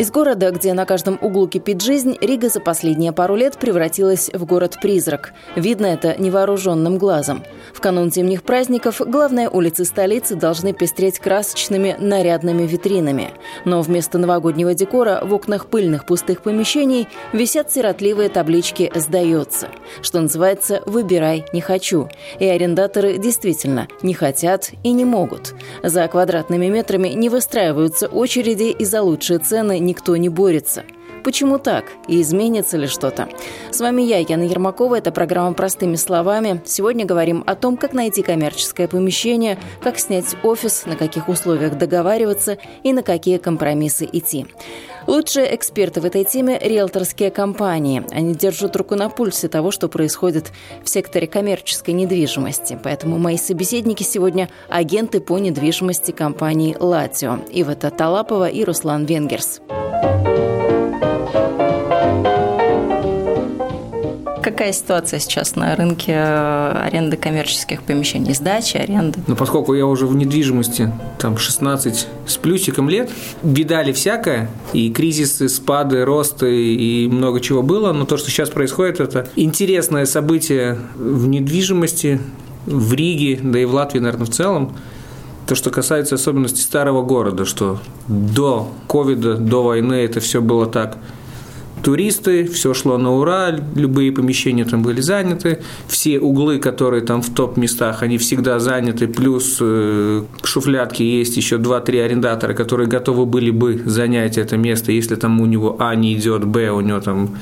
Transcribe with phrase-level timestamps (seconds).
[0.00, 4.46] Из города, где на каждом углу кипит жизнь, Рига за последние пару лет превратилась в
[4.46, 5.34] город-призрак.
[5.56, 7.44] Видно это невооруженным глазом.
[7.74, 13.32] В канун зимних праздников главные улицы столицы должны пестреть красочными нарядными витринами.
[13.66, 19.68] Но вместо новогоднего декора в окнах пыльных пустых помещений висят сиротливые таблички «Сдается».
[20.00, 22.08] Что называется «Выбирай, не хочу».
[22.38, 25.52] И арендаторы действительно не хотят и не могут.
[25.82, 30.84] За квадратными метрами не выстраиваются очереди и за лучшие цены никто не борется.
[31.22, 31.84] Почему так?
[32.08, 33.28] И изменится ли что-то?
[33.70, 34.96] С вами я, Яна Ермакова.
[34.96, 36.62] Это программа «Простыми словами».
[36.64, 42.58] Сегодня говорим о том, как найти коммерческое помещение, как снять офис, на каких условиях договариваться
[42.82, 44.46] и на какие компромиссы идти.
[45.06, 48.02] Лучшие эксперты в этой теме– риэлторские компании.
[48.10, 50.52] Они держат руку на пульсе того, что происходит
[50.84, 52.78] в секторе коммерческой недвижимости.
[52.82, 57.40] Поэтому мои собеседники сегодня– агенты по недвижимости компании «Латио».
[57.50, 59.60] Ивета Талапова и Руслан Венгерс.
[64.50, 69.20] Какая ситуация сейчас на рынке э, аренды коммерческих помещений, сдачи, аренды?
[69.28, 73.10] Ну, поскольку я уже в недвижимости там 16 с плюсиком лет,
[73.44, 78.98] видали всякое, и кризисы, спады, росты, и много чего было, но то, что сейчас происходит,
[78.98, 82.20] это интересное событие в недвижимости,
[82.66, 84.74] в Риге, да и в Латвии, наверное, в целом,
[85.46, 87.78] то, что касается особенностей старого города, что
[88.08, 90.98] до ковида, до войны это все было так–
[91.82, 97.34] туристы, все шло на ура, любые помещения там были заняты, все углы, которые там в
[97.34, 103.82] топ-местах, они всегда заняты, плюс э, шуфлятки есть еще 2-3 арендатора, которые готовы были бы
[103.84, 107.36] занять это место, если там у него А не идет, Б у него там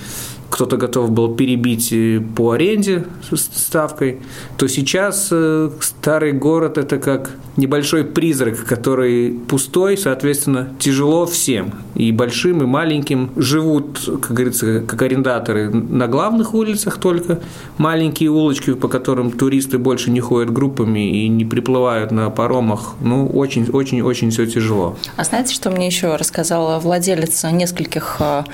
[0.59, 4.19] кто-то готов был перебить э, по аренде с ставкой,
[4.57, 12.11] то сейчас э, старый город– это как небольшой призрак, который пустой, соответственно, тяжело всем, и
[12.11, 13.31] большим, и маленьким.
[13.37, 17.39] Живут, как говорится, как арендаторы на главных улицах только,
[17.77, 22.95] маленькие улочки, по которым туристы больше не ходят группами и не приплывают на паромах.
[23.01, 24.97] Ну, очень-очень-очень все тяжело.
[25.17, 28.45] А знаете, что мне еще рассказала владелица нескольких э,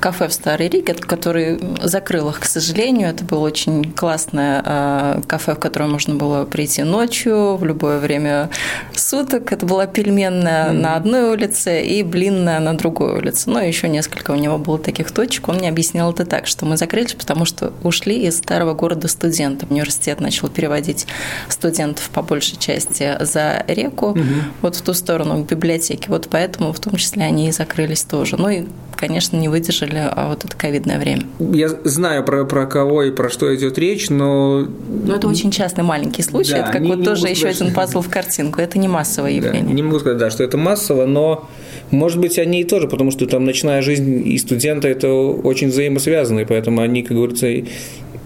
[0.00, 3.08] кафе в Старой Риге, которые который закрыл их, к сожалению.
[3.08, 8.50] Это было очень классное э, кафе, в которое можно было прийти ночью в любое время
[8.94, 9.52] суток.
[9.52, 10.80] Это была пельменная mm-hmm.
[10.80, 13.50] на одной улице и блинная на другой улице.
[13.50, 15.48] Ну, еще несколько у него было таких точек.
[15.48, 19.66] Он мне объяснил это так, что мы закрылись, потому что ушли из старого города студенты.
[19.68, 21.06] Университет начал переводить
[21.48, 24.42] студентов по большей части за реку, mm-hmm.
[24.62, 26.06] вот в ту сторону, к библиотеке.
[26.08, 28.36] Вот поэтому в том числе они и закрылись тоже.
[28.36, 28.64] Ну и,
[28.96, 31.22] конечно, не выдержали а вот это ковидное время.
[31.52, 34.66] Я знаю про, про кого и про что идет речь, но...
[35.04, 36.52] Но это очень частый маленький случай.
[36.52, 38.60] Да, это как не, вот не тоже еще сказать, один пазл в картинку.
[38.60, 39.62] Это не массовое явление.
[39.62, 41.48] Да, не могу сказать, да, что это массово, но
[41.90, 46.46] может быть, они и тоже, потому что там ночная жизнь и студенты это очень взаимосвязаны,
[46.46, 47.48] поэтому они, как говорится,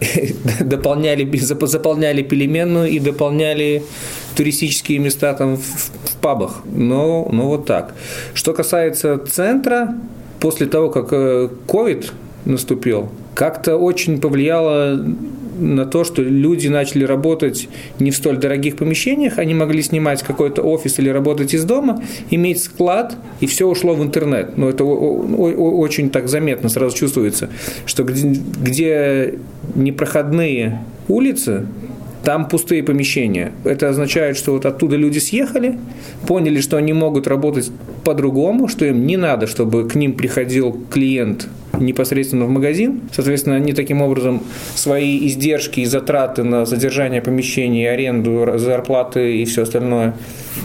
[0.60, 3.84] дополняли, заполняли пельменную и дополняли
[4.36, 6.62] туристические места там в, в пабах.
[6.66, 7.94] Но, но вот так.
[8.34, 9.94] Что касается центра,
[10.40, 12.08] после того, как COVID э,
[12.44, 15.00] наступил, как-то очень повлияло
[15.58, 17.68] на то, что люди начали работать
[17.98, 22.62] не в столь дорогих помещениях, они могли снимать какой-то офис или работать из дома, иметь
[22.62, 24.56] склад, и все ушло в интернет.
[24.56, 27.50] Но это очень так заметно сразу чувствуется,
[27.86, 29.38] что где, где
[29.74, 31.66] непроходные улицы,
[32.24, 33.52] там пустые помещения.
[33.64, 35.78] Это означает, что вот оттуда люди съехали,
[36.26, 37.70] поняли, что они могут работать
[38.02, 41.48] по-другому, что им не надо, чтобы к ним приходил клиент
[41.78, 43.02] непосредственно в магазин.
[43.12, 44.42] Соответственно, они таким образом
[44.74, 50.14] свои издержки и затраты на содержание помещений, аренду, зарплаты и все остальное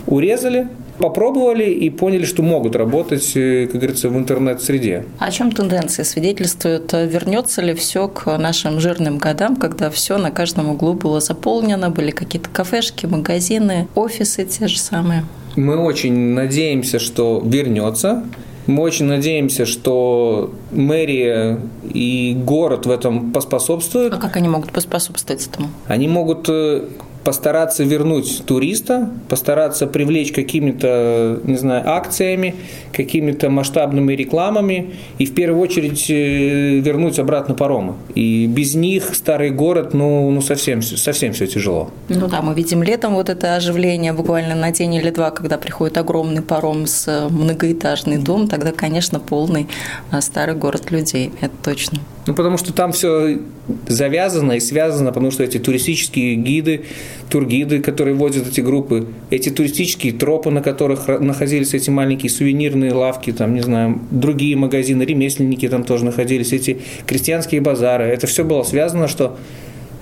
[0.07, 0.67] урезали,
[0.99, 5.05] попробовали и поняли, что могут работать, э, как говорится, в интернет-среде.
[5.17, 6.93] О чем тенденции свидетельствуют?
[6.93, 12.11] Вернется ли все к нашим жирным годам, когда все на каждом углу было заполнено, были
[12.11, 15.23] какие-то кафешки, магазины, офисы те же самые?
[15.55, 18.23] Мы очень надеемся, что вернется.
[18.69, 21.59] Мы очень надеемся, что мэрия
[21.91, 24.13] и город в этом поспособствуют.
[24.13, 25.69] А как они могут поспособствовать этому?
[25.87, 26.87] Они могут э,
[27.23, 32.55] постараться вернуть туриста, постараться привлечь какими-то, не знаю, акциями,
[32.91, 37.95] какими-то масштабными рекламами и в первую очередь э, вернуть обратно паромы.
[38.15, 41.91] И без них старый город, ну, ну совсем, совсем все тяжело.
[42.09, 45.97] Ну да, мы видим летом вот это оживление буквально на день или два, когда приходит
[45.97, 49.67] огромный паром с э, многоэтажный дом, тогда, конечно, полный
[50.11, 51.99] э, старый город людей, это точно.
[52.29, 53.39] Ну, потому что там все
[53.87, 56.83] завязано и связано, потому что эти туристические гиды,
[57.27, 63.31] тургиды, которые возят эти группы, эти туристические тропы, на которых находились эти маленькие сувенирные лавки,
[63.31, 68.61] там, не знаю, другие магазины, ремесленники там тоже находились, эти крестьянские базары, это все было
[68.61, 69.35] связано, что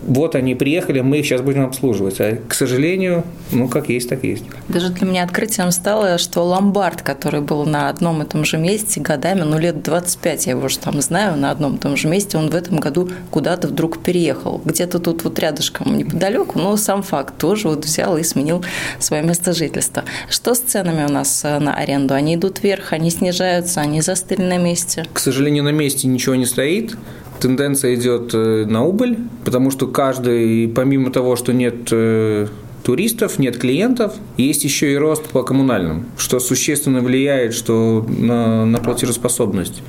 [0.07, 2.19] вот они приехали, мы их сейчас будем обслуживать.
[2.19, 4.43] А, к сожалению, ну, как есть, так есть.
[4.69, 9.01] Даже для меня открытием стало, что ломбард, который был на одном и том же месте
[9.01, 12.37] годами, ну, лет 25, я его уже там знаю, на одном и том же месте,
[12.37, 14.61] он в этом году куда-то вдруг переехал.
[14.63, 18.63] Где-то тут вот рядышком, неподалеку, но сам факт тоже вот взял и сменил
[18.99, 20.05] свое место жительства.
[20.29, 22.13] Что с ценами у нас э, на аренду?
[22.13, 25.05] Они идут вверх, они снижаются, они застыли на месте?
[25.11, 26.95] К сожалению, на месте ничего не стоит
[27.39, 32.47] тенденция идет э, на убыль, потому что каждый, помимо того, что нет э,
[32.83, 38.79] туристов, нет клиентов, есть еще и рост по коммунальным, что существенно влияет что на, на
[38.79, 39.81] платежеспособность.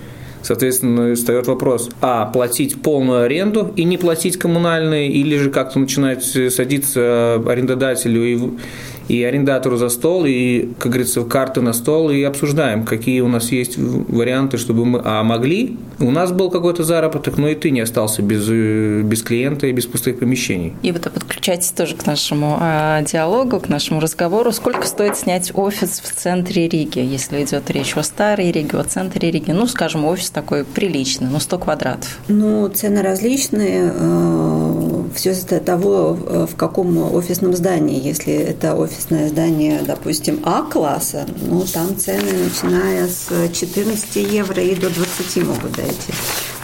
[0.43, 6.25] Соответственно, встает вопрос, а платить полную аренду и не платить коммунальные, или же как-то начинать
[6.25, 8.39] садиться арендодателю и
[9.09, 13.51] и арендатору за стол, и, как говорится, карты на стол, и обсуждаем, какие у нас
[13.51, 15.77] есть варианты, чтобы мы а могли.
[15.99, 19.73] У нас был какой-то заработок, но и ты не остался без, э, без клиента и
[19.73, 20.75] без пустых помещений.
[20.83, 24.53] И вот подключайтесь тоже к нашему э, диалогу, к нашему разговору.
[24.53, 29.31] Сколько стоит снять офис в центре Риги, если идет речь о старой Риге, о центре
[29.31, 29.51] Риги?
[29.51, 32.19] Ну, скажем, офис такой приличный, ну, 100 квадратов.
[32.29, 33.93] Ну, цены различные.
[33.95, 34.78] Э,
[35.15, 38.01] Все зависит от того, в каком офисном здании.
[38.01, 44.75] Если это офис офисное здание, допустим, А-класса, ну, там цены, начиная с 14 евро и
[44.75, 46.13] до 20 могут дойти.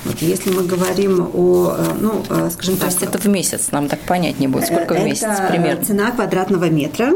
[0.04, 2.90] Вот если мы говорим о, э, ну, э, скажем То так...
[2.90, 5.84] есть это в месяц, нам так понять не будет, сколько в месяц примерно?
[5.84, 7.12] цена квадратного метра.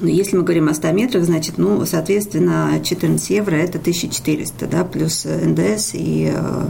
[0.00, 5.24] Если мы говорим о 100 метрах, значит, ну, соответственно, 14 евро– это 1400, да, плюс
[5.26, 6.68] НДС и э, Э,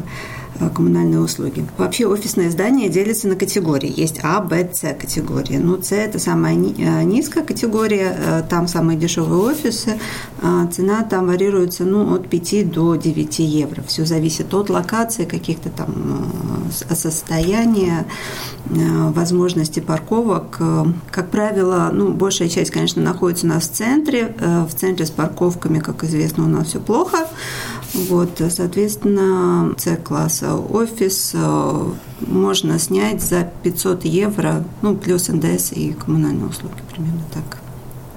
[0.68, 1.64] коммунальные услуги.
[1.78, 3.92] Вообще офисное здание делится на категории.
[3.94, 5.56] Есть А, Б, С категории.
[5.56, 9.98] Ну, С– это самая э, низкая категория, э, там самые дешевые офисы.
[10.72, 13.82] Цена там варьируется ну, от 5 до 9 евро.
[13.86, 16.24] Все зависит от локации, каких-то там
[16.70, 18.06] состояния,
[18.66, 20.58] возможности парковок.
[21.10, 24.34] Как правило, ну, большая часть, конечно, находится у нас в центре.
[24.38, 27.28] В центре с парковками, как известно, у нас все плохо.
[27.92, 36.46] Вот, соответственно, С-класса офис э, можно снять за 500 евро, ну, плюс НДС и коммунальные
[36.46, 37.58] услуги, примерно так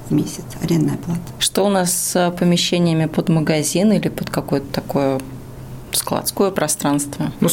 [0.09, 1.21] в месяц, арендная плата.
[1.39, 5.19] Что у нас с помещениями под магазин или под какое-то такое
[5.91, 7.31] складское пространство?
[7.39, 7.49] Ну,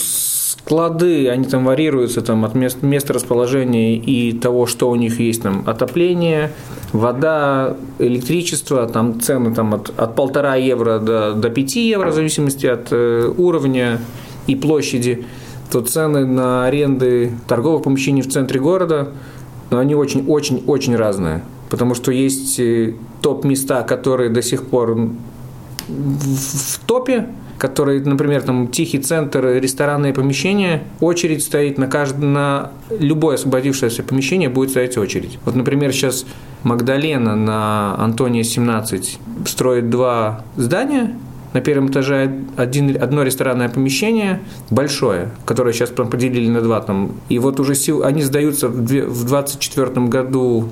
[0.65, 5.43] склады, они там варьируются там, от мест, места расположения и того, что у них есть
[5.43, 6.53] там отопление,
[6.93, 12.67] вода, электричество, там цены там, от, от полтора евро до, до 5 евро, в зависимости
[12.67, 14.01] от э, уровня
[14.47, 15.25] и площади,
[15.71, 19.09] то цены на аренды торговых помещений в центре города,
[19.71, 21.43] но они очень-очень-очень разные.
[21.71, 25.09] Потому что есть э, топ-места, которые до сих пор
[25.89, 27.29] в топе,
[27.61, 34.49] который, например, там тихий центр, ресторанные помещения, очередь стоит на, каждое, на любое освободившееся помещение
[34.49, 35.39] будет стоять очередь.
[35.45, 36.25] Вот, например, сейчас
[36.63, 41.15] Магдалена на Антония 17 строит два здания,
[41.53, 44.41] на первом этаже один, одно ресторанное помещение
[44.71, 46.81] большое, которое сейчас поделили на два.
[46.81, 50.71] Там, и вот уже сил, они сдаются в 2024 году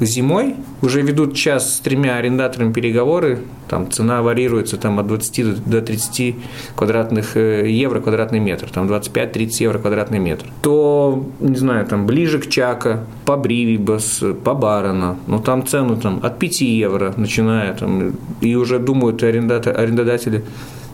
[0.00, 0.56] зимой.
[0.82, 6.36] Уже ведут час с тремя арендаторами переговоры, там цена варьируется там, от 20 до 30
[6.76, 12.38] квадратных э, евро квадратный метр, там 25-30 евро квадратный метр, то, не знаю, там ближе
[12.38, 18.12] к Чака, по Бривибас, по Барона, ну там цену там от 5 евро начиная, там,
[18.40, 20.44] и уже думают арендодатели,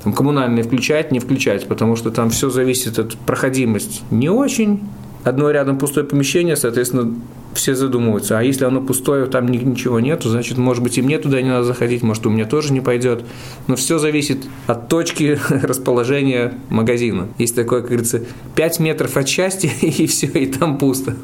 [0.03, 4.03] там, коммунальные включать, не включать, потому что там все зависит от проходимости.
[4.11, 4.81] Не очень,
[5.25, 7.15] одно рядом пустое помещение, соответственно,
[7.55, 11.41] все задумываются, а если оно пустое, там ничего нету, значит, может быть, и мне туда
[11.43, 13.25] не надо заходить, может, у меня тоже не пойдет.
[13.67, 17.29] Но все зависит от точки расположения магазина.
[17.39, 18.23] Есть такое, как говорится,
[18.55, 21.17] 5 метров от счастья, и все, и там пусто.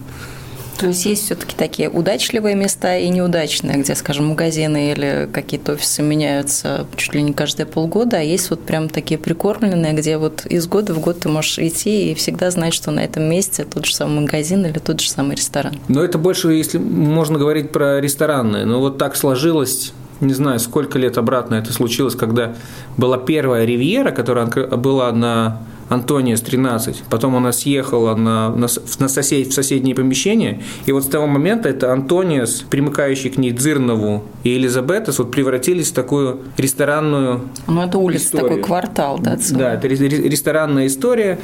[0.78, 6.02] То есть есть все-таки такие удачливые места и неудачные, где, скажем, магазины или какие-то офисы
[6.02, 10.68] меняются чуть ли не каждые полгода, а есть вот прям такие прикормленные, где вот из
[10.68, 13.94] года в год ты можешь идти и всегда знать, что на этом месте тот же
[13.94, 15.74] самый магазин или тот же самый ресторан.
[15.88, 18.64] Но это больше, если можно говорить про ресторанные.
[18.64, 22.54] Но вот так сложилось не знаю, сколько лет обратно это случилось, когда
[22.96, 27.04] была первая ривьера, которая была на Антониас 13.
[27.10, 28.68] Потом она съехала на, на,
[28.98, 30.62] на сосед, в соседнее помещение.
[30.86, 35.90] И вот с того момента это Антониас, примыкающий к ней Дзырнову и Элизабетас, вот превратились
[35.90, 38.48] в такую ресторанную Ну, это улица, историю.
[38.48, 39.36] такой квартал, да?
[39.36, 39.58] Целый.
[39.60, 41.38] Да, это ресторанная история,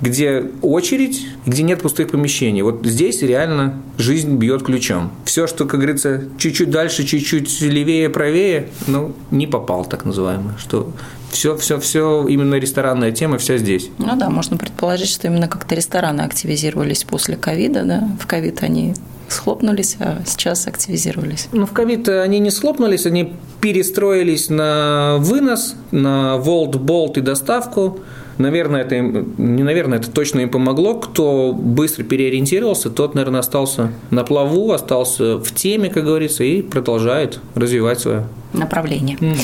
[0.00, 2.62] где очередь, где нет пустых помещений.
[2.62, 5.10] Вот здесь реально жизнь бьет ключом.
[5.24, 10.92] Все, что, как говорится, чуть-чуть дальше, чуть-чуть левее, правее, ну, не попал, так называемое, что
[11.30, 13.88] все, все, все, именно ресторанная тема, вся здесь.
[13.98, 18.08] Ну да, можно предположить, что именно как-то рестораны активизировались после ковида, да?
[18.20, 18.94] В ковид они
[19.28, 21.48] схлопнулись, а сейчас активизировались.
[21.52, 28.00] Ну, в ковид они не схлопнулись, они перестроились на вынос, на волт, болт и доставку.
[28.40, 30.94] Наверное, это им, не наверное, это точно им помогло.
[30.94, 37.40] Кто быстро переориентировался, тот, наверное, остался на плаву, остался в теме, как говорится, и продолжает
[37.54, 39.16] развивать свое направление.
[39.16, 39.36] Mm-hmm.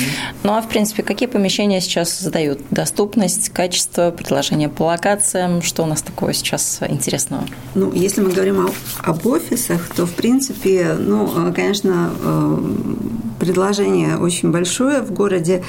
[0.43, 2.59] Ну а в принципе, какие помещения сейчас задают?
[2.71, 5.61] Доступность, качество, предложение по локациям?
[5.61, 7.43] Что у нас такого сейчас интересного?
[7.75, 8.69] Ну, если мы говорим о,
[9.03, 12.57] об офисах, то в принципе, ну, э, конечно, э,
[13.39, 15.63] предложение очень большое в городе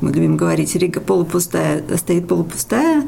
[0.00, 3.04] мы любим говорить, Рига полупустая, стоит полупустая.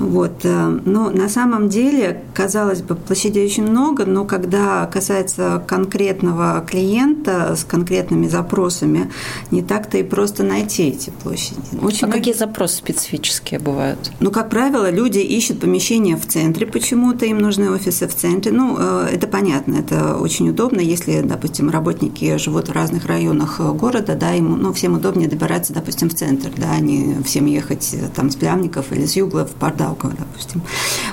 [0.00, 0.44] Вот.
[0.44, 7.54] Э, но на самом деле, казалось бы, площадей очень много, но когда касается конкретного клиента
[7.54, 9.10] с конкретными запросами,
[9.50, 11.60] не так-то и просто найти эти площади.
[11.82, 12.18] Очень а многие...
[12.18, 14.10] какие запросы специфические бывают?
[14.20, 18.52] Ну, как правило, люди ищут помещения в центре почему-то, им нужны офисы в центре.
[18.52, 24.14] Ну, э, это понятно, это очень удобно, если, допустим, работники живут в разных районах города,
[24.14, 28.30] да, им, ну, всем удобнее добираться, допустим, в центр, да, не всем ехать э, там
[28.30, 30.62] с Плявников или с Югла в Пардау Ялково, допустим.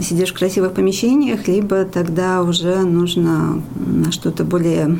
[0.02, 4.98] сидишь в красивых помещениях, либо тогда уже нужно на что-то более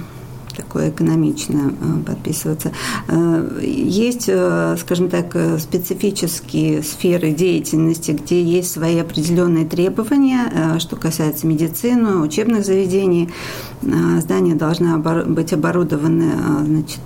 [0.57, 2.73] такое экономично э, подписываться.
[3.09, 11.47] Э, есть, э, скажем так, специфические сферы деятельности, где есть свои определенные требования, что касается
[11.47, 13.31] медицины, учебных заведений.
[13.83, 16.33] Здания должны быть оборудованы,
[16.65, 17.01] значит,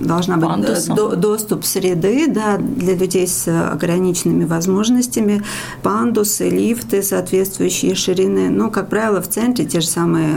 [0.00, 1.20] должна быть Пандусом.
[1.20, 5.42] доступ среды да, для людей с ограниченными возможностями,
[5.82, 8.48] пандусы, лифты соответствующие ширины.
[8.50, 10.34] Ну, как правило, в центре те же самые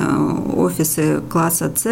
[0.55, 1.88] офисы класса С,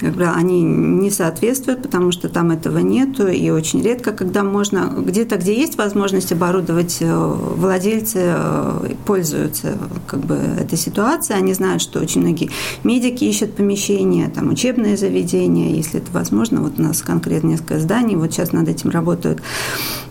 [0.00, 4.90] как правило, они не соответствуют, потому что там этого нету, и очень редко, когда можно,
[4.96, 9.76] где-то, где есть возможность оборудовать, э, владельцы э, пользуются
[10.06, 12.50] как бы этой ситуацией, они знают, что очень многие
[12.82, 18.16] медики ищут помещения, там учебные заведения, если это возможно, вот у нас конкретно несколько зданий,
[18.16, 19.42] вот сейчас над этим работают.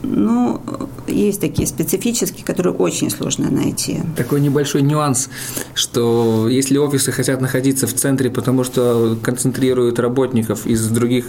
[0.04, 0.62] Ну,
[1.08, 4.02] есть такие специфические, которые очень сложно найти.
[4.16, 5.30] Такой небольшой нюанс,
[5.74, 11.26] что если офисы хотят находиться в центре, потому что концентрируют работников из других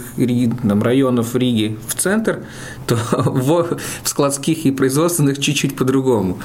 [0.67, 2.43] там, районов Риги в центр,
[2.87, 6.39] то в, в складских и производственных чуть-чуть по-другому.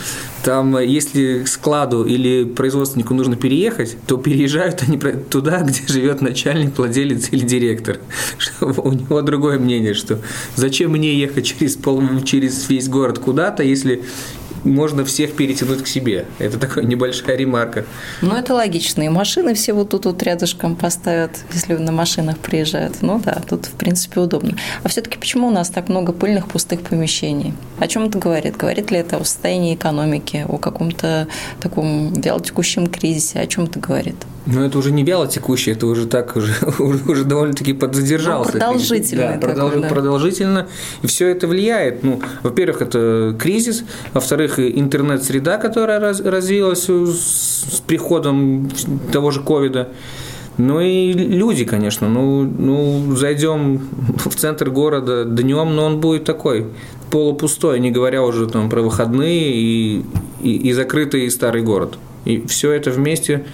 [0.45, 7.29] Там, если складу или производственнику нужно переехать, то переезжают они туда, где живет начальник, владелец
[7.33, 7.99] или директор.
[8.61, 10.19] У него другое мнение, что
[10.55, 14.03] зачем мне ехать через, пол, через весь город куда-то, если
[14.65, 16.27] можно всех перетянуть к себе.
[16.39, 17.85] Это такая небольшая ремарка.
[18.23, 19.03] Ну, это логично.
[19.03, 23.03] И машины все вот тут вот рядышком поставят, если на машинах приезжают.
[23.03, 24.57] Ну да, тут, в принципе, удобно.
[24.83, 27.55] А все-таки почему у нас так много пыльных пустых помещений?
[27.79, 28.57] О чем это говорит?
[28.57, 31.29] Говорит ли это о состоянии экономики, о каком-то
[31.61, 33.41] таком вялотекущем кризисе?
[33.41, 34.17] О чем это говорит?
[34.47, 38.53] Но это уже не вяло текущее, это уже так, уже, уже довольно-таки подзадержался.
[38.55, 39.39] Ну, продолжительно.
[39.41, 39.89] Да, продолж, да.
[39.89, 40.69] продолжительно.
[41.03, 42.05] И все это влияет.
[42.05, 43.85] Ну, во-первых, это кризис,
[44.15, 48.71] во-вторых, интернет-среда, которая раз, развилась с, с приходом
[49.13, 49.89] того же ковида.
[50.59, 52.09] Ну и люди, конечно.
[52.09, 53.89] Ну, ну, зайдем
[54.25, 56.67] в центр города днем, но он будет такой
[57.11, 60.03] полупустой, не говоря уже там про выходные и,
[60.43, 61.99] и, и закрытый старый город.
[62.25, 63.45] И все это вместе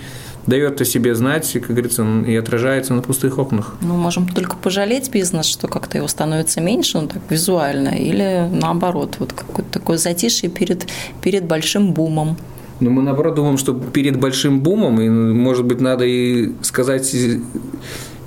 [0.46, 3.76] дает о себе знать, как говорится, и отражается на пустых окнах.
[3.80, 9.16] Ну, можем только пожалеть бизнес, что как-то его становится меньше, ну, так визуально, или наоборот,
[9.18, 10.86] вот какое-то такое затишье перед,
[11.22, 12.36] перед большим бумом.
[12.80, 17.14] Ну, мы наоборот думаем, что перед большим бумом, и, может быть, надо и сказать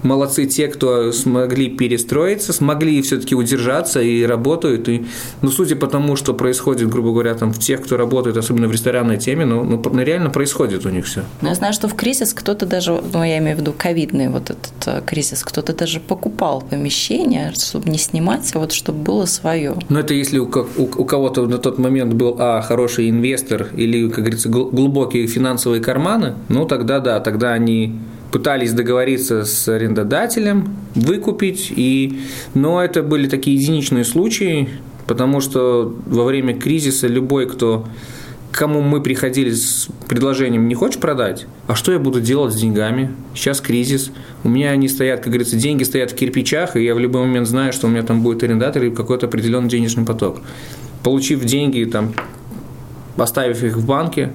[0.05, 4.87] молодцы те, кто смогли перестроиться, смогли все-таки удержаться и работают.
[4.87, 5.05] И,
[5.41, 8.71] ну, судя по тому, что происходит, грубо говоря, там, в тех, кто работает, особенно в
[8.71, 11.23] ресторанной теме, ну, ну, ну реально происходит у них все.
[11.41, 14.51] Ну, я знаю, что в кризис кто-то даже, ну, я имею в виду ковидный вот
[14.51, 19.75] этот э, кризис, кто-то даже покупал помещение, чтобы не снимать, а вот чтобы было свое.
[19.89, 24.07] Ну, это если у, у, у кого-то на тот момент был, а, хороший инвестор или,
[24.09, 27.99] как говорится, глубокие финансовые карманы, ну, тогда да, тогда они
[28.35, 32.19] пытались договориться с арендодателем, выкупить, и...
[32.53, 34.67] но это были такие единичные случаи,
[35.07, 37.87] потому что во время кризиса любой, кто
[38.51, 43.15] кому мы приходили с предложением «не хочешь продать?», а что я буду делать с деньгами?
[43.33, 44.11] Сейчас кризис,
[44.43, 47.47] у меня они стоят, как говорится, деньги стоят в кирпичах, и я в любой момент
[47.47, 50.41] знаю, что у меня там будет арендатор и какой-то определенный денежный поток.
[51.03, 52.13] Получив деньги, там,
[53.15, 54.33] оставив их в банке,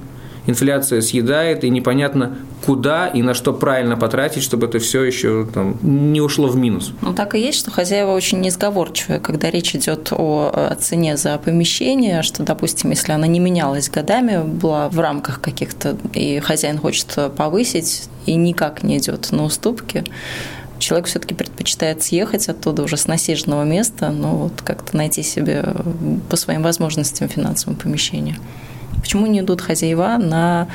[0.50, 5.78] инфляция съедает, и непонятно, куда и на что правильно потратить, чтобы это все еще там,
[5.82, 6.92] не ушло в минус.
[7.00, 12.22] Ну, так и есть, что хозяева очень несговорчивые, когда речь идет о цене за помещение,
[12.22, 18.08] что, допустим, если она не менялась годами, была в рамках каких-то, и хозяин хочет повысить,
[18.26, 20.04] и никак не идет на уступки,
[20.78, 25.64] человек все-таки предпочитает съехать оттуда уже с насиженного места, ну вот как-то найти себе
[26.28, 28.38] по своим возможностям финансовое помещение.
[29.00, 30.68] Почему не идут хозяева на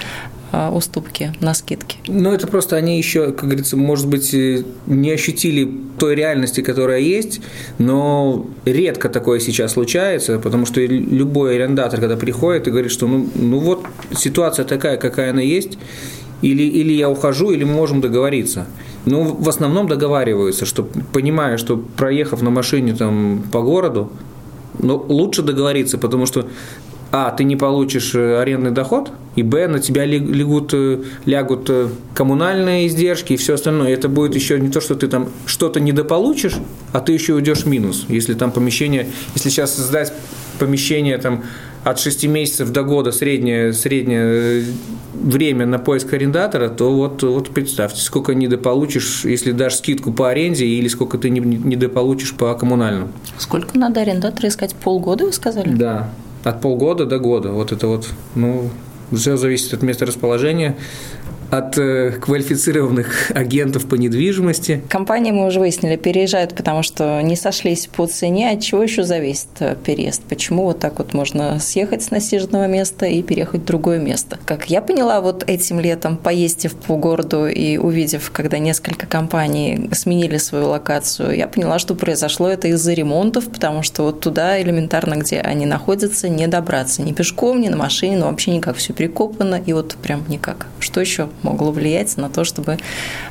[0.51, 1.97] а, уступки, на скидки?
[2.07, 6.99] Ну, это просто они еще, как говорится, может быть, э, не ощутили той реальности, которая
[6.99, 7.41] есть,
[7.77, 13.27] но редко такое сейчас случается, потому что любой арендатор, когда приходит и говорит, что ну,
[13.35, 15.77] ну вот ситуация такая, какая она есть,
[16.41, 18.67] или, или я ухожу, или мы можем договориться.
[19.05, 24.11] Ну, в основном договариваются, что понимая, что проехав на машине там, по городу,
[24.79, 26.47] но ну, лучше договориться, потому что
[27.17, 31.87] а, ты не получишь э, арендный доход, и б, на тебя лягут, э, лягут э,
[32.13, 33.93] коммунальные издержки и все остальное.
[33.93, 36.55] Это будет еще не то, что ты там что-то недополучишь,
[36.91, 38.05] а ты еще уйдешь в минус.
[38.09, 40.11] Если там помещение, если сейчас сдать
[40.59, 41.45] помещение там
[41.85, 44.65] от 6 месяцев до года среднее, среднее
[45.13, 50.65] время на поиск арендатора, то вот, вот представьте, сколько недополучишь, если дашь скидку по аренде,
[50.65, 53.07] или сколько ты недополучишь по коммунальному.
[53.37, 54.75] Сколько надо арендатора искать?
[54.75, 55.69] Полгода, вы сказали?
[55.69, 56.09] Да
[56.45, 57.49] от полгода до года.
[57.49, 58.69] Вот это вот, ну,
[59.11, 60.77] все зависит от места расположения
[61.51, 64.81] от э, квалифицированных агентов по недвижимости.
[64.89, 68.51] Компании, мы уже выяснили, переезжают, потому что не сошлись по цене.
[68.51, 70.23] От чего еще зависит э, переезд?
[70.27, 74.37] Почему вот так вот можно съехать с насиженного места и переехать в другое место?
[74.45, 80.37] Как я поняла, вот этим летом, поездив по городу и увидев, когда несколько компаний сменили
[80.37, 85.39] свою локацию, я поняла, что произошло это из-за ремонтов, потому что вот туда элементарно, где
[85.39, 87.01] они находятся, не добраться.
[87.01, 88.77] Ни пешком, ни на машине, ну вообще никак.
[88.77, 90.67] Все прикопано, и вот прям никак.
[90.79, 92.77] Что еще могло влиять на то, чтобы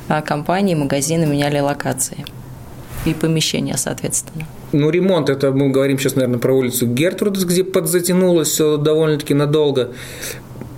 [0.07, 2.25] а, компании, магазины меняли локации
[3.05, 4.47] и помещения, соответственно.
[4.71, 9.91] Ну, ремонт, это мы говорим сейчас, наверное, про улицу Гертрудес, где подзатянулось все довольно-таки надолго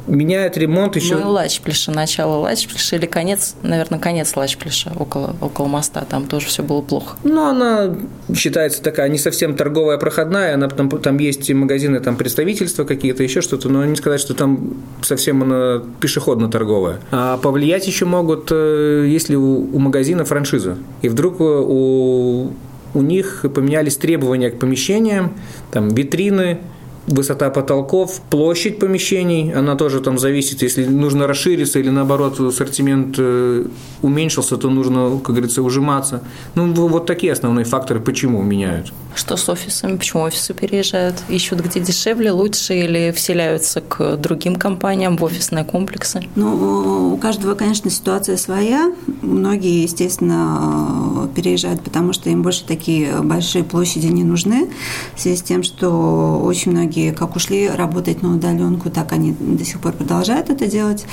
[0.07, 1.15] меняет ремонт еще.
[1.15, 6.63] Ну, Лачплиша, начало Лачплиша или конец, наверное, конец Лачплиша около, около моста, там тоже все
[6.63, 7.15] было плохо.
[7.23, 7.95] Ну, она
[8.33, 13.41] считается такая не совсем торговая проходная, она, там, там есть магазины, там представительства какие-то, еще
[13.41, 16.99] что-то, но не сказать, что там совсем она пешеходно-торговая.
[17.11, 22.51] А повлиять еще могут, э, если у, у магазина франшиза, и вдруг у,
[22.93, 25.33] у них поменялись требования к помещениям,
[25.71, 26.59] там витрины,
[27.07, 33.65] высота потолков, площадь помещений, она тоже там зависит, если нужно расшириться или наоборот ассортимент э,
[34.01, 36.21] уменьшился, то нужно, как говорится, ужиматься.
[36.55, 38.91] Ну, вот такие основные факторы, почему меняют.
[39.17, 39.97] Что с офисами?
[39.97, 41.15] Почему офисы переезжают?
[41.27, 46.21] Ищут где дешевле, лучше или вселяются к другим компаниям в офисные комплексы?
[46.35, 48.93] Ну, у каждого, конечно, ситуация своя.
[49.23, 54.69] Многие, естественно, переезжают, потому что им больше такие большие площади не нужны.
[55.15, 59.65] В связи с тем, что очень многие как ушли работать на удаленку, так они до
[59.65, 61.07] сих пор продолжают это делать.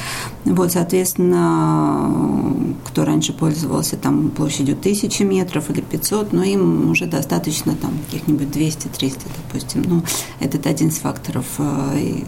[0.45, 7.75] Вот, соответственно, кто раньше пользовался там площадью тысячи метров или 500, но им уже достаточно
[7.75, 9.83] там каких-нибудь 200-300, допустим.
[9.87, 10.03] Ну,
[10.41, 12.23] это один из факторов э,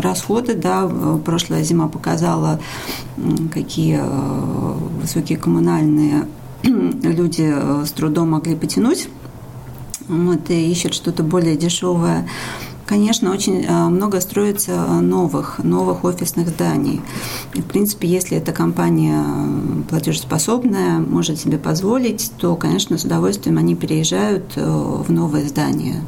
[0.00, 0.88] расходы, да,
[1.24, 2.60] прошлая зима показала,
[3.52, 6.26] какие э, высокие коммунальные
[6.62, 9.08] люди э, с трудом могли потянуть.
[10.08, 12.28] Вот, и ищут что-то более дешевое.
[12.86, 17.00] Конечно, очень много строится новых, новых офисных зданий.
[17.54, 19.24] И, в принципе, если эта компания
[19.88, 26.02] платежеспособная, может себе позволить, то, конечно, с удовольствием они переезжают э, в новые здания.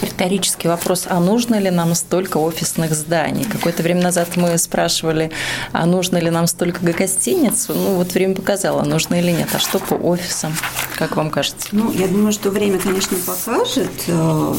[0.00, 3.44] Риторический вопрос, а нужно ли нам столько офисных зданий?
[3.44, 5.30] Какое-то время назад мы спрашивали,
[5.72, 7.66] а нужно ли нам столько гостиниц?
[7.68, 9.48] Ну, вот время показало, нужно или нет.
[9.54, 10.52] А что по офисам,
[10.96, 11.68] как вам кажется?
[11.72, 14.54] Ну, я думаю, что время, конечно, покажет, э,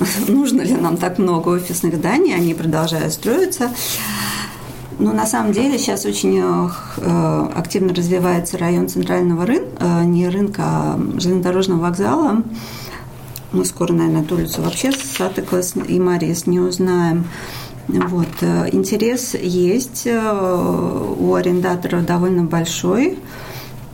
[0.28, 3.70] нужно ли нам так много офисных зданий, они продолжают строиться.
[4.98, 10.62] Но на самом деле сейчас очень э, активно развивается район центрального рынка, э, не рынка,
[10.66, 12.42] а железнодорожного вокзала.
[13.52, 17.24] Мы скоро, наверное, эту улицу вообще Сатыклас и Мариес не узнаем.
[17.88, 18.28] Вот.
[18.42, 23.18] Э, интерес есть у арендаторов довольно большой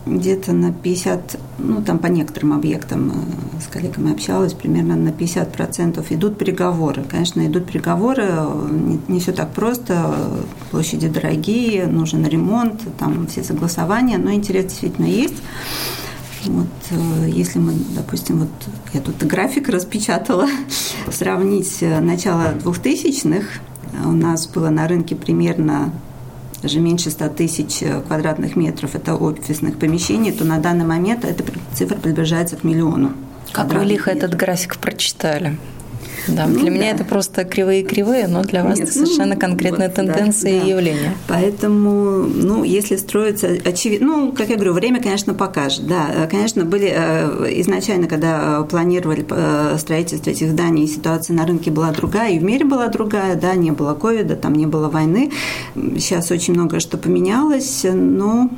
[0.06, 6.04] где-то на 50, ну там по некоторым объектам э, с коллегами общалась, примерно на 50%
[6.10, 7.04] идут переговоры.
[7.08, 10.14] Конечно, идут переговоры, э, не, не все так просто,
[10.70, 15.42] площади дорогие, нужен ремонт, там все согласования, но интерес действительно есть.
[16.44, 18.50] Вот, э, если мы, допустим, вот
[18.94, 20.46] я тут график распечатала,
[21.10, 23.46] сравнить начало 2000-х,
[24.04, 25.90] у нас было на рынке примерно
[26.62, 31.44] даже меньше 100 тысяч э, квадратных метров это офисных помещений, то на данный момент эта
[31.74, 33.12] цифра приближается к миллиону.
[33.52, 35.58] Как вы лихо этот график прочитали?
[36.28, 36.70] Да, ну, для да.
[36.70, 40.66] меня это просто кривые-кривые, но для вас Нет, это совершенно ну, конкретная вот, тенденция да,
[40.66, 41.12] и явление.
[41.28, 45.86] Поэтому, ну, если строится очевидно, ну, как я говорю, время, конечно, покажет.
[45.86, 51.92] Да, конечно, были э, изначально, когда планировали э, строительство этих зданий, ситуация на рынке была
[51.92, 55.30] другая, и в мире была другая, да, не было ковида, там не было войны.
[55.74, 58.50] Сейчас очень многое что поменялось, но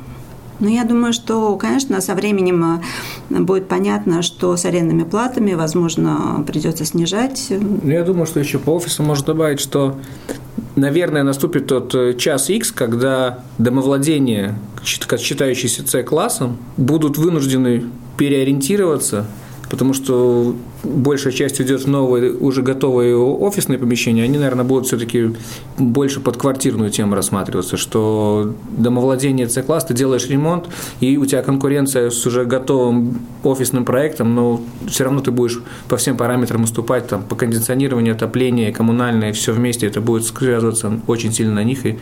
[0.59, 2.81] ну, я думаю, что, конечно, со временем
[3.29, 7.47] э, будет понятно, что с арендными платами, возможно, придется снижать.
[7.49, 9.97] Ну, я думаю, что еще по офису можно добавить, что,
[10.75, 17.85] наверное, наступит тот э, час X, когда домовладения, считающиеся С-классом, будут вынуждены
[18.17, 19.25] переориентироваться
[19.69, 25.35] потому что большая часть идет в новые, уже готовые офисные помещения, они, наверное, будут все-таки
[25.77, 30.67] больше под квартирную тему рассматриваться, что домовладение С-класс, ты делаешь ремонт,
[30.99, 35.97] и у тебя конкуренция с уже готовым офисным проектом, но все равно ты будешь по
[35.97, 41.53] всем параметрам уступать, там, по кондиционированию, отоплению, коммунальное, все вместе, это будет связываться очень сильно
[41.53, 41.99] на них, и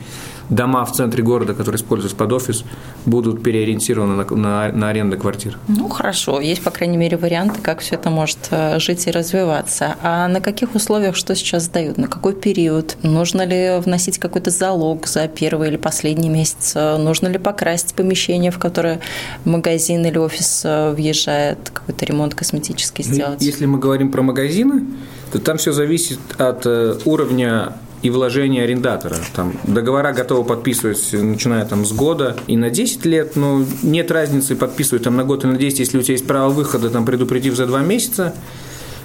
[0.49, 2.63] дома в центре города, которые используются под офис,
[3.05, 5.57] будут переориентированы на, на, на аренду квартир.
[5.67, 6.39] Ну, хорошо.
[6.39, 9.95] Есть, по крайней мере, варианты, как все это может э, жить и развиваться.
[10.01, 11.97] А на каких условиях что сейчас сдают?
[11.97, 12.97] На какой период?
[13.03, 16.75] Нужно ли вносить какой-то залог за первый или последний месяц?
[16.75, 18.99] Нужно ли покрасить помещение, в которое
[19.45, 23.41] магазин или офис э, въезжает, какой-то ремонт косметический ну, сделать?
[23.41, 24.85] Если мы говорим про магазины,
[25.31, 29.15] то там все зависит от э, уровня и вложения арендатора.
[29.35, 34.55] Там договора готовы подписывать, начиная там с года и на 10 лет, но нет разницы
[34.55, 37.55] подписывать там на год и на 10, если у тебя есть право выхода, там предупредив
[37.55, 38.33] за 2 месяца.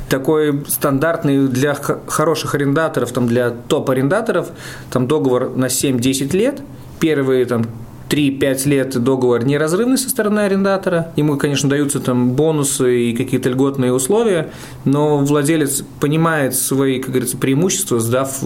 [0.08, 1.74] Такой стандартный для
[2.06, 4.48] хороших арендаторов, там для топ-арендаторов,
[4.90, 6.60] там договор на 7-10 лет.
[7.00, 7.64] Первые там
[8.12, 11.12] 3-5 лет договор неразрывный со стороны арендатора.
[11.16, 14.50] Ему, конечно, даются там бонусы и какие-то льготные условия,
[14.84, 18.38] но владелец понимает свои, как говорится, преимущества, сдав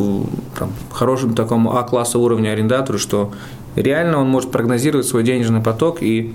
[0.56, 3.32] там, хорошим такому А-класса уровня арендатору, что
[3.74, 6.32] реально он может прогнозировать свой денежный поток и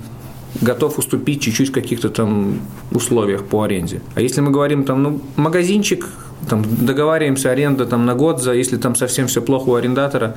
[0.60, 2.60] готов уступить чуть-чуть в каких-то там
[2.92, 4.02] условиях по аренде.
[4.14, 6.06] А если мы говорим там, ну, магазинчик,
[6.50, 10.36] там, договариваемся аренда там на год, за, если там совсем все плохо у арендатора,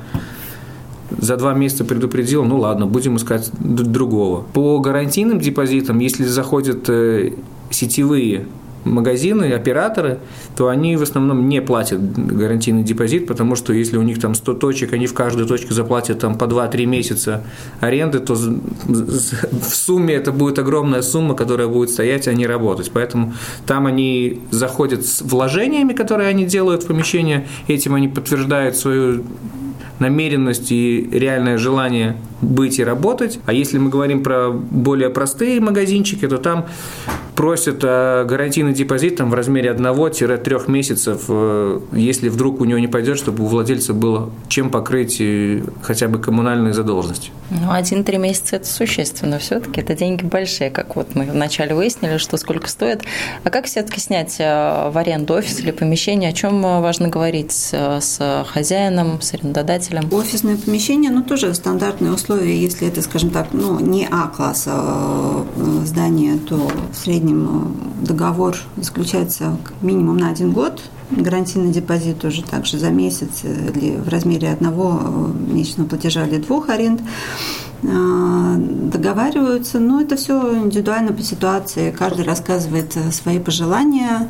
[1.25, 4.45] за два месяца предупредил, ну ладно, будем искать другого.
[4.53, 7.33] По гарантийным депозитам, если заходят э,
[7.71, 8.45] сетевые
[8.85, 10.19] магазины, операторы,
[10.55, 14.53] то они в основном не платят гарантийный депозит, потому что если у них там 100
[14.53, 17.43] точек, они в каждую точку заплатят там по 2-3 месяца
[17.79, 22.91] аренды, то в сумме это будет огромная сумма, которая будет стоять, а не работать.
[22.93, 23.33] Поэтому
[23.65, 29.23] там они заходят с вложениями, которые они делают в помещение, этим они подтверждают свою
[29.99, 33.39] намеренность и реальное желание быть и работать.
[33.45, 36.65] А если мы говорим про более простые магазинчики, то там
[37.35, 43.17] просят гарантийный депозит там, в размере 1-3 месяцев, э, если вдруг у него не пойдет,
[43.17, 47.31] чтобы у владельца было чем покрыть э, хотя бы коммунальные задолженности.
[47.49, 52.17] Ну, один-три месяца– это существенно все таки это деньги большие, как вот мы вначале выяснили,
[52.17, 53.03] что сколько стоит.
[53.43, 56.29] А как все таки снять э, в аренду офис или помещение?
[56.29, 60.11] О чем важно говорить с хозяином, с арендодателем?
[60.11, 62.57] Офисное помещение, ну, тоже стандартные условия.
[62.57, 65.45] Если это, скажем так, ну, не А-класса
[65.83, 66.55] здание, то
[66.91, 72.89] в среднем среднем э, договор заключается минимум на один год, гарантийный депозит уже также за
[72.89, 77.01] месяц или в размере одного э, месячного платежа или двух аренд
[77.81, 84.29] э, договариваются, но это все индивидуально по ситуации, каждый рассказывает свои пожелания,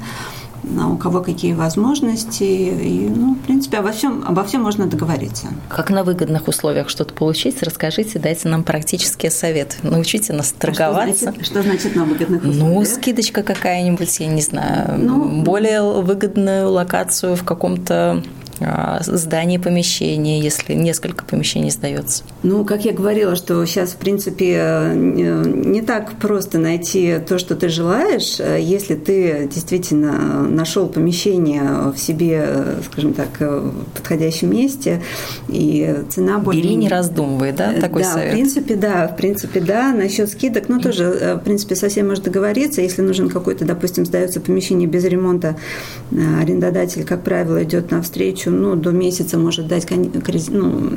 [0.92, 2.44] у кого какие возможности.
[2.44, 5.48] И, ну, в принципе, обо всем, обо всем можно договориться.
[5.70, 9.78] Как на выгодных условиях что-то получить, расскажите, дайте нам практические советы.
[9.84, 11.30] Научите нас торговаться.
[11.30, 12.80] А что, значит, что значит на выгодных ну, условиях?
[12.80, 18.24] Ну, скидочка какая-нибудь, я не знаю, ну, более выгодную локацию в каком-то
[18.60, 22.24] а, здание, помещение, если несколько помещений сдается?
[22.44, 27.70] Ну, как я говорила, что сейчас, в принципе, не так просто найти то, что ты
[27.70, 28.40] желаешь.
[28.40, 35.02] Если ты действительно нашел помещение в себе, скажем так, в подходящем месте,
[35.50, 36.64] и цена более...
[36.64, 38.30] Бери, не раздумывай, да, такой да, совет?
[38.30, 39.92] в принципе, да, в принципе, да.
[39.92, 42.82] Насчет скидок, ну, тоже, в принципе, совсем можно договориться.
[42.82, 45.58] Если нужен какой-то, допустим, сдается помещение без ремонта,
[46.12, 49.88] арендодатель, как правило, идет навстречу еще ну, до месяца может дать
[50.50, 50.92] ну,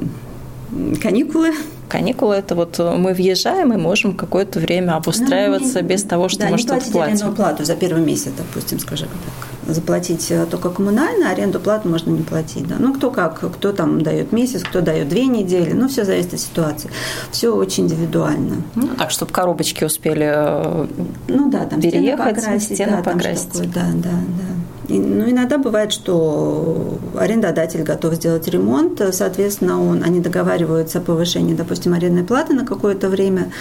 [1.00, 1.52] каникулы.
[1.88, 6.50] Каникулы– это вот мы въезжаем и можем какое-то время обустраиваться ну, без того, что да,
[6.50, 7.00] мы что-то платим.
[7.00, 9.74] арендную плату за первый месяц, допустим, скажем так.
[9.74, 12.68] Заплатить э, только коммунально, аренду плату можно не платить.
[12.68, 12.76] Да.
[12.78, 16.40] Ну, кто как, кто там дает месяц, кто дает две недели, ну, все зависит от
[16.40, 16.90] ситуации.
[17.30, 18.56] Все очень индивидуально.
[18.74, 20.86] Ну, так, чтобы коробочки успели э,
[21.28, 23.52] ну, да, там переехать, стены покрасить, стены да, покрасить.
[23.52, 24.58] Такое, да, да, да.
[24.88, 31.54] И, ну, иногда бывает, что арендодатель готов сделать ремонт, соответственно, он, они договариваются о повышении,
[31.54, 33.52] допустим, арендной платы на какое-то время.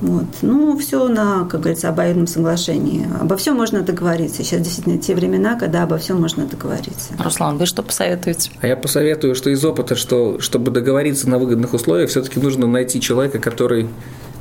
[0.00, 0.24] Вот.
[0.40, 3.06] Ну, все на, как говорится, обоюдном соглашении.
[3.20, 4.42] Обо всем можно договориться.
[4.42, 7.12] Сейчас действительно те времена, когда обо всем можно договориться.
[7.22, 8.50] Руслан, вы что посоветуете?
[8.62, 13.00] А я посоветую, что из опыта, что чтобы договориться на выгодных условиях, все-таки нужно найти
[13.00, 13.88] человека, который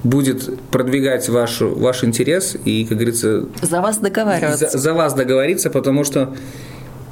[0.04, 3.46] будет продвигать вашу, ваш интерес и, как говорится...
[3.62, 4.70] За вас договариваться.
[4.70, 6.34] За, за вас договориться, потому что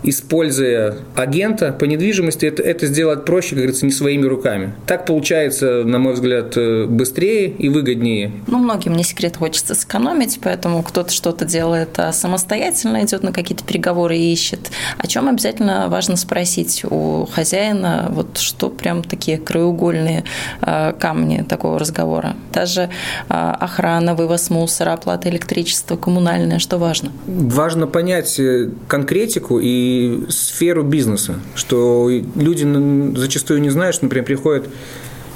[0.04, 4.74] используя агента по недвижимости, это, это сделать проще, как говорится, не своими руками.
[4.86, 8.32] Так получается, на мой взгляд, э, быстрее и выгоднее.
[8.48, 13.64] Ну, многим не секрет хочется сэкономить, поэтому кто-то что-то делает а самостоятельно, идет на какие-то
[13.64, 14.72] переговоры и ищет.
[14.98, 20.24] О чем обязательно важно спросить у хозяина, вот что прям такие краеугольные
[20.62, 22.36] а, камни такого разговора.
[22.54, 22.90] Даже
[23.30, 27.12] а, охрана, вывоз мусора, оплата электричества, коммунальное, что важно?
[27.26, 29.97] Важно понять э, конкретику и
[30.30, 34.68] сферу бизнеса, что люди зачастую не знают, что, например, приходят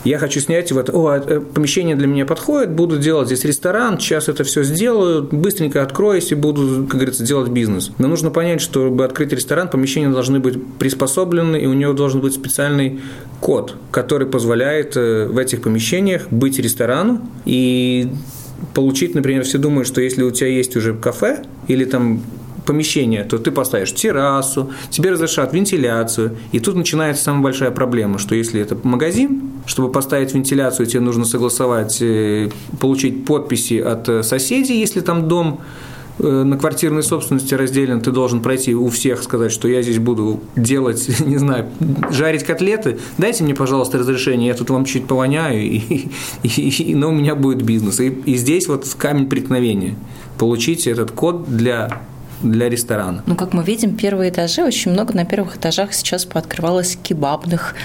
[0.04, 4.30] я хочу снять вот, о, э, помещение для меня подходит, буду делать здесь ресторан, сейчас
[4.30, 7.92] это все сделаю, быстренько откроюсь и буду, как говорится, делать бизнес.
[8.00, 12.20] Но нужно понять, что чтобы открыть ресторан, помещения должны быть приспособлены, и у него должен
[12.20, 13.02] быть специальный
[13.40, 18.10] код, который позволяет э, в этих помещениях быть ресторану и
[18.74, 22.22] получить, например, все думают, что если у тебя есть уже кафе или там
[22.66, 26.38] помещение, то ты поставишь террасу, тебе разрешат вентиляцию.
[26.52, 31.26] И тут начинается самая большая проблема, что если это магазин, чтобы поставить вентиляцию, тебе нужно
[31.26, 35.62] согласовать, э, получить подписи от э, соседей, если там дом
[36.20, 40.40] э, на квартирной собственности разделен, ты должен пройти у всех, сказать, что я здесь буду
[40.56, 41.68] делать, не знаю,
[42.12, 45.78] жарить котлеты, дайте мне, пожалуйста, разрешение, я тут вам чуть повоняю, и,
[46.44, 48.00] и, и, но у меня будет бизнес.
[48.00, 49.96] И, и здесь вот камень преткновения.
[50.38, 52.02] Получить этот код для
[52.44, 53.24] для ресторана.
[53.26, 57.76] Ну, как мы видим, первые этажи, очень много на первых этажах сейчас пооткрывалось кебабных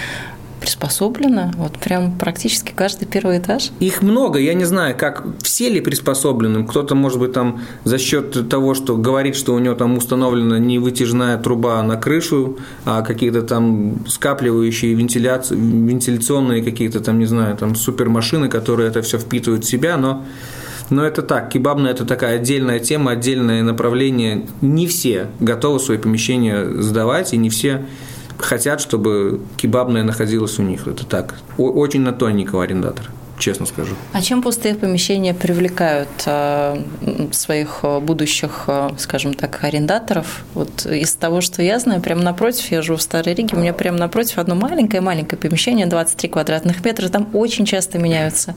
[0.60, 1.52] приспособлено?
[1.56, 3.70] Вот прям практически каждый первый этаж?
[3.78, 6.66] Их много, я не знаю, как все ли приспособлены.
[6.66, 10.78] Кто-то, может быть, там за счет того, что говорит, что у него там установлена не
[10.78, 17.74] вытяжная труба на крышу, а какие-то там скапливающие вентиляции, вентиляционные какие-то там, не знаю, там
[17.74, 20.24] супермашины, которые это все впитывают в себя, но
[20.90, 24.46] Но это так, кебабная– это такая отдельная тема, отдельное направление.
[24.60, 27.84] Не все готовы свои помещения сдавать, и не все
[28.38, 30.86] хотят, чтобы кебабная находилась у них.
[30.86, 31.34] Это так.
[31.58, 33.94] Очень на тоненького арендатора честно скажу.
[34.12, 36.82] А чем пустые помещения привлекают э,
[37.32, 40.44] своих э, будущих, э, скажем так, арендаторов?
[40.54, 43.72] Вот из того, что я знаю, прямо напротив, я живу в Старой Риге, у меня
[43.72, 48.54] прямо напротив одно маленькое-маленькое помещение, 23 квадратных метра, там очень часто меняются,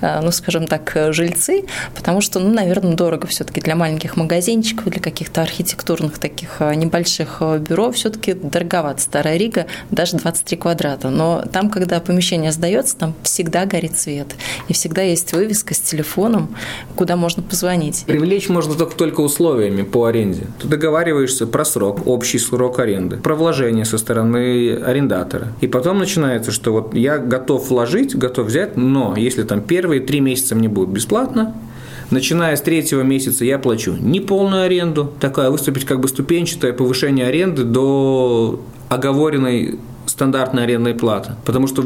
[0.00, 1.64] ну, скажем так, жильцы,
[1.94, 7.42] потому что, ну, наверное, дорого все таки для маленьких магазинчиков, для каких-то архитектурных таких небольших
[7.60, 9.00] бюро все-таки дороговато.
[9.00, 14.36] Старая Рига даже 23 квадрата, но там, когда помещение сдается, там всегда горит свет свет.
[14.68, 16.54] И всегда есть вывеска с телефоном,
[16.96, 18.04] куда можно позвонить.
[18.06, 20.46] Привлечь можно только, только условиями по аренде.
[20.60, 25.48] Ты договариваешься про срок, общий срок аренды, про вложение со стороны арендатора.
[25.60, 30.20] И потом начинается, что вот я готов вложить, готов взять, но если там первые три
[30.20, 31.54] месяца мне будет бесплатно,
[32.10, 37.28] Начиная с третьего месяца я плачу не полную аренду, такая выступить как бы ступенчатое повышение
[37.28, 39.78] аренды до оговоренной
[40.20, 41.36] стандартная арендная плата.
[41.46, 41.82] Потому что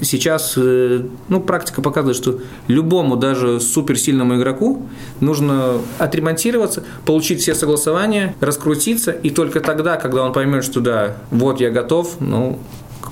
[0.00, 4.88] сейчас э, ну, практика показывает, что любому, даже суперсильному игроку
[5.20, 11.60] нужно отремонтироваться, получить все согласования, раскрутиться, и только тогда, когда он поймет, что да, вот
[11.60, 12.58] я готов, ну,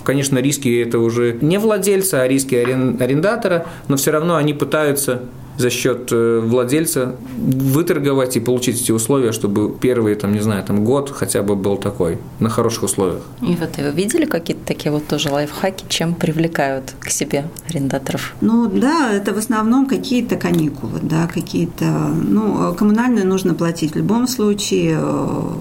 [0.03, 5.23] конечно, риски это уже не владельца, а риски арендатора, но все равно они пытаются
[5.59, 10.85] за счет э, владельца выторговать и получить эти условия, чтобы первый, там, не знаю, там,
[10.85, 13.23] год хотя бы был такой, на хороших условиях.
[13.41, 18.35] И вот вы видели какие-то такие вот тоже лайфхаки, чем привлекают к себе арендаторов?
[18.41, 24.27] Ну да, это в основном какие-то каникулы, да, какие-то, ну, коммунальные нужно платить в любом
[24.27, 25.55] случае, э,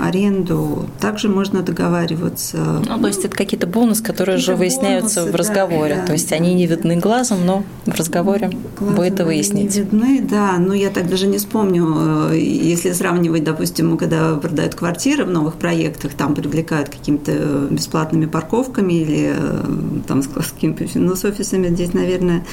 [0.00, 2.82] аренду также можно договариваться.
[2.86, 6.12] Ну, то есть это какие-то бонусы, которые какие же выясняются бонусы, в разговоре, да, то
[6.12, 9.74] есть да, они не видны глазом, но в разговоре глазом будет это выяснить.
[9.74, 14.74] Не видны, да, но я так даже не вспомню, э, если сравнивать, допустим, когда продают
[14.74, 19.64] квартиры в новых проектах, там привлекают какими-то бесплатными парковками или э,
[20.06, 22.44] там с какими-то ну, с офисами здесь, наверное,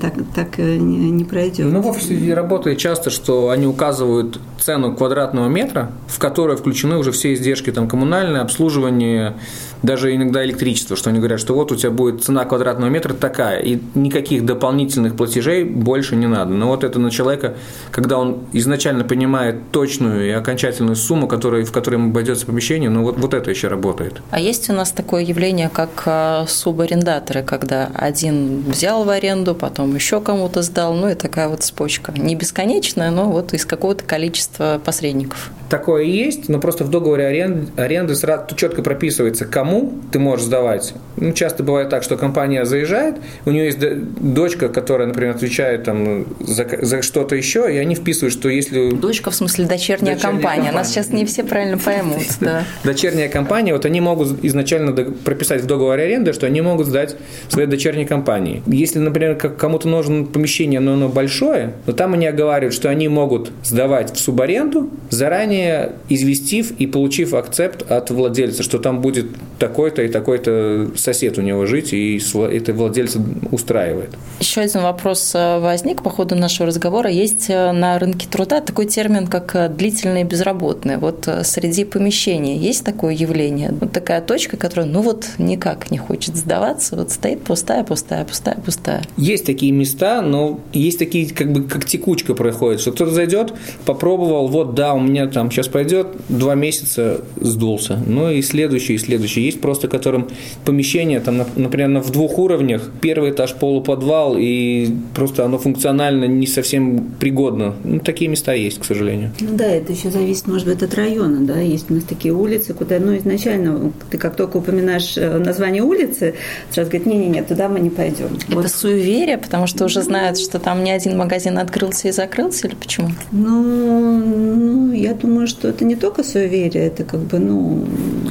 [0.00, 1.66] так, так не, не пройдет.
[1.66, 7.12] Ну, в офисе работает часто, что они указывают цену квадратного метра, в которой включены уже
[7.12, 9.34] все издержки там, коммунальное, обслуживание,
[9.82, 13.60] даже иногда электричество, что они говорят, что вот у тебя будет цена квадратного метра такая,
[13.60, 16.52] и никаких дополнительных платежей больше не надо.
[16.52, 17.54] Но вот это на человека,
[17.90, 23.02] когда он изначально понимает точную и окончательную сумму, которая, в которой ему обойдется помещение, ну
[23.02, 24.20] вот, вот это еще работает.
[24.30, 29.94] А есть у нас такое явление, как а, субарендаторы, когда один взял в аренду, потом
[29.94, 32.12] еще кому-то сдал, ну и такая вот цепочка.
[32.16, 35.50] Не бесконечная, но вот из какого-то количества посредников.
[35.68, 40.94] Такое есть, но просто в договоре аренды, аренды сразу четко прописывается, кому ты можешь сдавать.
[41.20, 46.26] Ну, часто бывает так, что компания заезжает, у нее есть дочка, которая, например, отвечает там,
[46.40, 48.90] за, за что-то еще, и они вписывают, что если...
[48.90, 50.56] Дочка, в смысле, дочерняя, дочерняя компания.
[50.56, 50.72] компания.
[50.72, 52.22] Нас сейчас не все правильно поймут.
[52.40, 52.64] Да.
[52.84, 57.16] Дочерняя компания, вот они могут изначально прописать в договоре аренды, что они могут сдать
[57.48, 58.62] своей дочерней компании.
[58.66, 63.50] Если, например, кому-то нужно помещение, но оно большое, то там они оговаривают, что они могут
[63.64, 69.26] сдавать в субаренду, заранее известив и получив акцепт от владельца, что там будет
[69.58, 74.10] такой-то и такой-то сосед у него жить, и это владельца устраивает.
[74.40, 77.10] Еще один вопрос э, возник по ходу нашего разговора.
[77.10, 80.98] Есть э, на рынке труда такой термин, как э, длительные безработные.
[80.98, 83.74] Вот среди помещений есть такое явление?
[83.78, 88.56] Вот такая точка, которая, ну вот, никак не хочет сдаваться, вот стоит пустая, пустая, пустая,
[88.64, 89.02] пустая.
[89.16, 93.52] Есть такие места, но есть такие, как бы, как текучка проходит, что кто-то зайдет,
[93.84, 97.98] попробовал, вот, да, у меня там сейчас пойдет, два месяца сдулся.
[98.06, 99.47] Ну и следующий, и следующий.
[99.48, 100.28] Есть просто, которым
[100.64, 107.12] помещение, там, например, в двух уровнях, первый этаж полуподвал, и просто оно функционально не совсем
[107.18, 107.74] пригодно.
[107.84, 109.30] Ну, такие места есть, к сожалению.
[109.40, 112.74] Ну да, это еще зависит, может быть, от района, да, есть у нас такие улицы,
[112.74, 116.34] куда, ну, изначально, ты как только упоминаешь э, название улицы,
[116.70, 118.36] сразу говорит, не-не-не, туда мы не пойдем.
[118.48, 118.68] Это вот.
[118.68, 123.08] суеверие, потому что уже знают, что там ни один магазин открылся и закрылся, или почему?
[123.32, 127.86] Ну, ну я думаю, что это не только суеверие, это как бы, ну,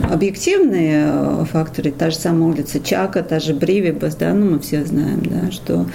[0.09, 1.06] объективные
[1.51, 1.91] факторы.
[1.91, 5.85] Та же самая улица Чака, та же Бривибас, да, ну, мы все знаем, да, что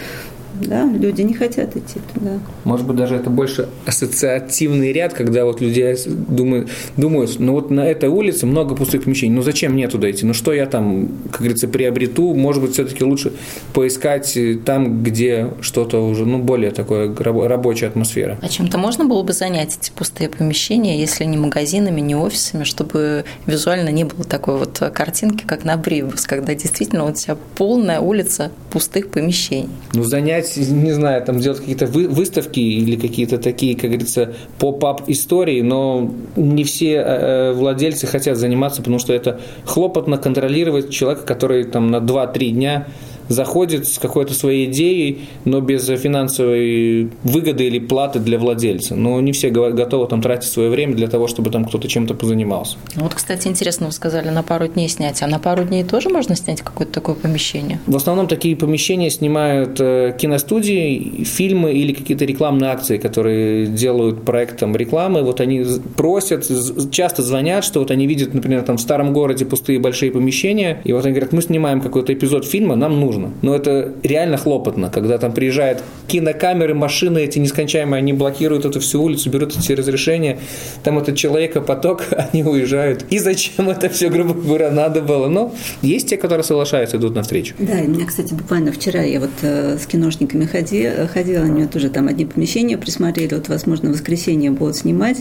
[0.67, 2.39] да, люди не хотят идти туда.
[2.65, 7.87] Может быть, даже это больше ассоциативный ряд, когда вот люди думают, думают, ну вот на
[7.87, 11.41] этой улице много пустых помещений, ну зачем мне туда идти, ну что я там, как
[11.41, 13.33] говорится, приобрету, может быть, все-таки лучше
[13.73, 18.39] поискать там, где что-то уже, ну, более такое рабочая атмосфера.
[18.41, 23.25] А чем-то можно было бы занять эти пустые помещения, если не магазинами, не офисами, чтобы
[23.47, 28.51] визуально не было такой вот картинки, как на Бривус, когда действительно у тебя полная улица
[28.71, 29.71] пустых помещений?
[29.93, 35.09] Ну, занять начать, не знаю, там делать какие-то выставки или какие-то такие, как говорится, поп-ап
[35.09, 41.25] истории, но не все э, э, владельцы хотят заниматься, потому что это хлопотно контролировать человека,
[41.25, 42.87] который там на 2-3 дня
[43.29, 48.95] заходит с какой-то своей идеей, но без финансовой выгоды или платы для владельца.
[48.95, 52.77] Но не все готовы там тратить свое время для того, чтобы там кто-то чем-то позанимался.
[52.97, 55.23] Ну вот, кстати, интересно, вы сказали, на пару дней снять.
[55.23, 57.81] А на пару дней тоже можно снять какое-то такое помещение?
[57.87, 64.77] В основном такие помещения снимают э, киностудии, фильмы или какие-то рекламные акции, которые делают проектом
[64.77, 65.23] рекламы.
[65.23, 65.65] Вот они
[65.97, 66.47] просят,
[66.91, 70.93] часто звонят, что вот они видят, например, там в старом городе пустые большие помещения, и
[70.93, 73.33] вот они говорят, мы снимаем какой-то эпизод фильма, нам нужно нужно.
[73.43, 79.03] Но это реально хлопотно, когда там приезжают кинокамеры, машины эти нескончаемые, они блокируют эту всю
[79.03, 80.39] улицу, берут эти разрешения,
[80.83, 83.05] там этот человекопоток, они уезжают.
[83.11, 85.29] И зачем это все, грубо говоря, надо было?
[85.29, 87.55] Но есть те, которые соглашаются, идут навстречу.
[87.59, 91.89] Да, и меня, кстати, буквально вчера я вот э, с киношниками ходила, ходила, они тоже
[91.91, 95.19] там одни помещения присмотрели, вот, возможно, в воскресенье будут снимать,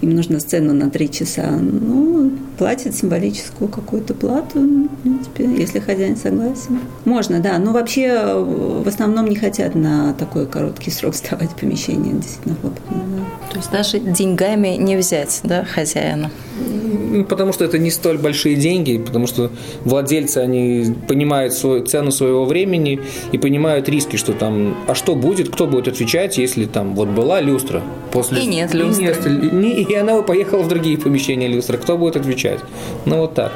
[0.00, 1.50] им нужно сцену на три часа.
[1.50, 6.80] Ну, платят символическую какую-то плату, в принципе, если хозяин согласен.
[7.04, 7.58] Можно, да.
[7.58, 12.14] Но вообще э, в основном не хотят на такой короткий срок сдавать помещение.
[12.14, 13.50] Действительно хлопотно, да.
[13.50, 16.30] То есть даже деньгами не взять, да, хозяина?
[17.28, 19.50] Потому что это не столь большие деньги, потому что
[19.84, 23.00] владельцы, они понимают свою, цену своего времени
[23.32, 27.40] и понимают риски, что там, а что будет, кто будет отвечать, если там вот была
[27.40, 27.82] люстра.
[28.12, 28.42] После...
[28.42, 29.04] И нет люстры.
[29.04, 31.78] И, нет, и она поехала в другие помещения люстры.
[31.78, 32.60] Кто будет отвечать?
[33.06, 33.52] Ну вот так.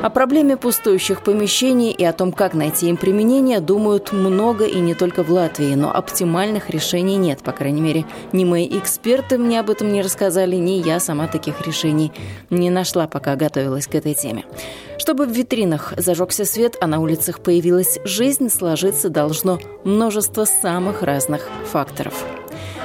[0.00, 4.94] О проблеме пустующих помещений и о том, как найти им применение, думают много и не
[4.94, 8.04] только в Латвии, но оптимальных решений нет, по крайней мере.
[8.32, 12.12] Ни мои эксперты мне об этом не рассказали, ни я сама таких решений
[12.48, 14.44] не нашла, пока готовилась к этой теме.
[14.98, 21.48] Чтобы в витринах зажегся свет, а на улицах появилась жизнь, сложиться должно множество самых разных
[21.64, 22.24] факторов.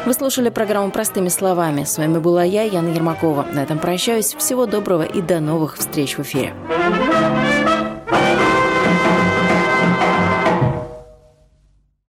[0.06, 1.86] Вы слушали программу «Простыми словами».
[1.86, 3.45] С вами была я, Яна Ермакова.
[3.54, 4.34] На этом прощаюсь.
[4.34, 6.54] Всего доброго и до новых встреч в эфире.